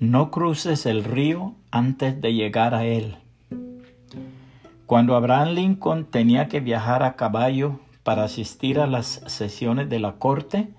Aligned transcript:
no 0.00 0.30
cruces 0.30 0.86
el 0.86 1.04
río 1.04 1.54
antes 1.70 2.22
de 2.22 2.32
llegar 2.32 2.74
a 2.74 2.86
él. 2.86 3.18
Cuando 4.86 5.14
Abraham 5.14 5.50
Lincoln 5.50 6.06
tenía 6.06 6.48
que 6.48 6.60
viajar 6.60 7.02
a 7.02 7.16
caballo 7.16 7.80
para 8.02 8.24
asistir 8.24 8.80
a 8.80 8.86
las 8.86 9.22
sesiones 9.26 9.90
de 9.90 10.00
la 10.00 10.12
corte, 10.12 10.70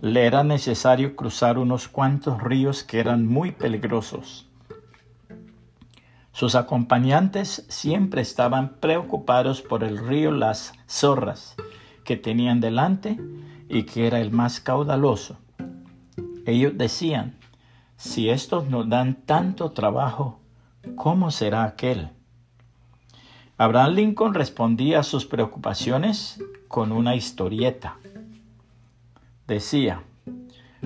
le 0.00 0.24
era 0.24 0.44
necesario 0.44 1.16
cruzar 1.16 1.58
unos 1.58 1.88
cuantos 1.88 2.40
ríos 2.40 2.84
que 2.84 3.00
eran 3.00 3.26
muy 3.26 3.50
peligrosos. 3.50 4.48
Sus 6.30 6.54
acompañantes 6.54 7.66
siempre 7.68 8.22
estaban 8.22 8.76
preocupados 8.78 9.62
por 9.62 9.82
el 9.82 9.98
río 9.98 10.30
Las 10.30 10.74
Zorras, 10.88 11.56
que 12.04 12.16
tenían 12.16 12.60
delante 12.60 13.18
y 13.68 13.82
que 13.82 14.06
era 14.06 14.20
el 14.20 14.30
más 14.30 14.60
caudaloso. 14.60 15.36
Ellos 16.46 16.72
decían, 16.76 17.39
si 18.00 18.30
estos 18.30 18.66
nos 18.66 18.88
dan 18.88 19.26
tanto 19.26 19.72
trabajo, 19.72 20.40
¿cómo 20.96 21.30
será 21.30 21.64
aquel? 21.64 22.08
Abraham 23.58 23.92
Lincoln 23.92 24.32
respondía 24.32 25.00
a 25.00 25.02
sus 25.02 25.26
preocupaciones 25.26 26.42
con 26.66 26.92
una 26.92 27.14
historieta. 27.14 27.98
Decía, 29.46 30.02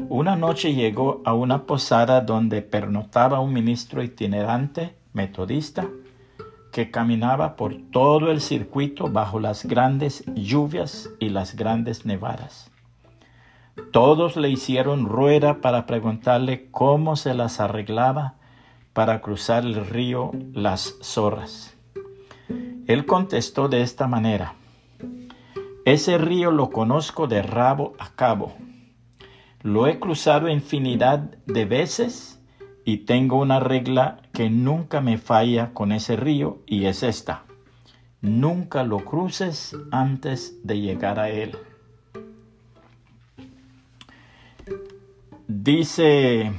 una 0.09 0.35
noche 0.35 0.75
llegó 0.75 1.23
a 1.25 1.35
una 1.35 1.67
posada 1.67 2.21
donde 2.21 2.63
pernotaba 2.63 3.39
un 3.39 3.53
ministro 3.53 4.03
itinerante 4.03 4.97
metodista 5.13 5.87
que 6.73 6.91
caminaba 6.91 7.55
por 7.55 7.77
todo 7.93 8.33
el 8.33 8.41
circuito 8.41 9.09
bajo 9.09 9.39
las 9.39 9.65
grandes 9.65 10.25
lluvias 10.35 11.11
y 11.21 11.29
las 11.29 11.55
grandes 11.55 12.05
nevadas. 12.05 12.74
Todos 13.93 14.37
le 14.37 14.51
hicieron 14.51 15.07
rueda 15.07 15.61
para 15.61 15.87
preguntarle 15.87 16.69
cómo 16.71 17.17
se 17.17 17.35
las 17.35 17.61
arreglaba 17.61 18.35
para 18.93 19.21
cruzar 19.21 19.65
el 19.65 19.87
río 19.87 20.31
Las 20.53 20.97
Zorras. 21.03 21.77
Él 22.87 23.07
contestó 23.07 23.69
de 23.69 23.83
esta 23.83 24.07
manera, 24.07 24.55
ese 25.85 26.17
río 26.17 26.51
lo 26.51 26.71
conozco 26.71 27.27
de 27.27 27.43
rabo 27.43 27.95
a 27.99 28.11
cabo. 28.11 28.55
Lo 29.63 29.87
he 29.87 29.99
cruzado 29.99 30.49
infinidad 30.49 31.19
de 31.47 31.67
veces 31.67 32.41
y 32.85 32.99
tengo 32.99 33.39
una 33.39 33.61
regla 33.61 34.23
que 34.33 34.49
nunca 34.49 35.01
me 35.01 35.19
falla 35.19 35.75
con 35.75 35.93
ese 35.93 36.17
río 36.17 36.59
y 36.67 36.87
es 36.87 37.03
esta. 37.03 37.45
Nunca 38.23 38.83
lo 38.85 39.05
cruces 39.05 39.77
antes 39.91 40.61
de 40.65 40.81
llegar 40.81 41.19
a 41.19 41.29
él. 41.29 41.55
Dice 45.47 46.53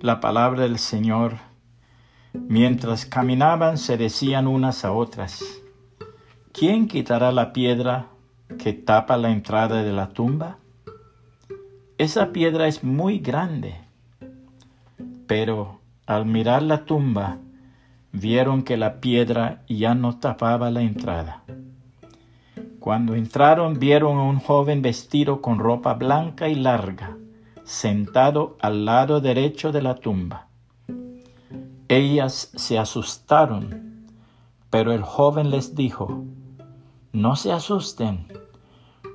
la 0.00 0.20
palabra 0.20 0.62
del 0.62 0.78
Señor, 0.78 1.36
mientras 2.32 3.06
caminaban 3.06 3.78
se 3.78 3.96
decían 3.96 4.46
unas 4.46 4.84
a 4.84 4.92
otras, 4.92 5.42
¿quién 6.52 6.88
quitará 6.88 7.32
la 7.32 7.52
piedra 7.52 8.08
que 8.58 8.72
tapa 8.72 9.16
la 9.16 9.30
entrada 9.30 9.82
de 9.82 9.92
la 9.92 10.10
tumba? 10.10 10.58
Esa 11.98 12.32
piedra 12.32 12.66
es 12.68 12.84
muy 12.84 13.18
grande. 13.18 13.74
Pero 15.26 15.80
al 16.06 16.26
mirar 16.26 16.62
la 16.62 16.84
tumba, 16.84 17.38
vieron 18.12 18.62
que 18.62 18.76
la 18.76 19.00
piedra 19.00 19.62
ya 19.68 19.94
no 19.94 20.18
tapaba 20.18 20.70
la 20.70 20.82
entrada. 20.82 21.44
Cuando 22.80 23.14
entraron 23.14 23.78
vieron 23.78 24.16
a 24.16 24.22
un 24.22 24.40
joven 24.40 24.80
vestido 24.80 25.42
con 25.42 25.58
ropa 25.58 25.92
blanca 25.92 26.48
y 26.48 26.54
larga, 26.54 27.18
sentado 27.62 28.56
al 28.58 28.86
lado 28.86 29.20
derecho 29.20 29.70
de 29.70 29.82
la 29.82 29.96
tumba. 29.96 30.46
Ellas 31.88 32.50
se 32.54 32.78
asustaron, 32.78 34.06
pero 34.70 34.92
el 34.92 35.02
joven 35.02 35.50
les 35.50 35.74
dijo, 35.74 36.24
no 37.12 37.36
se 37.36 37.52
asusten, 37.52 38.26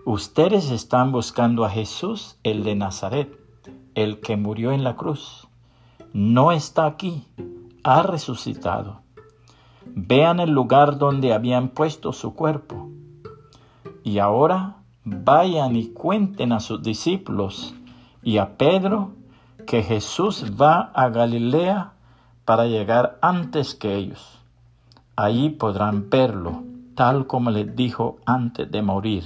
ustedes 0.05 0.69
están 0.69 1.11
buscando 1.11 1.65
a 1.65 1.71
Jesús, 1.71 2.37
el 2.43 2.63
de 2.63 2.75
Nazaret, 2.75 3.35
el 3.95 4.19
que 4.19 4.37
murió 4.37 4.73
en 4.73 4.83
la 4.83 4.95
cruz. 4.95 5.47
No 6.13 6.51
está 6.51 6.85
aquí, 6.85 7.25
ha 7.83 8.03
resucitado. 8.03 9.01
Vean 9.85 10.39
el 10.39 10.51
lugar 10.51 10.99
donde 10.99 11.33
habían 11.33 11.69
puesto 11.69 12.13
su 12.13 12.35
cuerpo. 12.35 12.84
Y 14.05 14.19
ahora 14.19 14.75
vayan 15.03 15.75
y 15.75 15.87
cuenten 15.87 16.51
a 16.51 16.59
sus 16.59 16.83
discípulos 16.83 17.73
y 18.21 18.37
a 18.37 18.55
Pedro 18.55 19.13
que 19.65 19.81
Jesús 19.81 20.53
va 20.61 20.91
a 20.93 21.09
Galilea 21.09 21.93
para 22.45 22.67
llegar 22.67 23.17
antes 23.23 23.73
que 23.73 23.95
ellos. 23.95 24.39
Allí 25.15 25.49
podrán 25.49 26.07
verlo, 26.11 26.63
tal 26.93 27.25
como 27.25 27.49
les 27.49 27.75
dijo 27.75 28.19
antes 28.27 28.69
de 28.69 28.83
morir. 28.83 29.23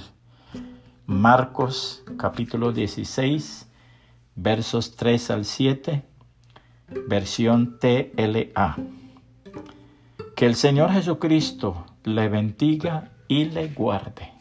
Marcos 1.04 2.02
capítulo 2.16 2.72
16, 2.72 3.70
versos 4.34 4.96
3 4.96 5.30
al 5.30 5.44
7, 5.44 6.06
versión 7.06 7.78
TLA. 7.78 8.76
Que 10.34 10.46
el 10.46 10.54
Señor 10.54 10.90
Jesucristo 10.92 11.84
le 12.02 12.30
bendiga 12.30 13.10
y 13.28 13.44
le 13.44 13.68
guarde. 13.68 14.39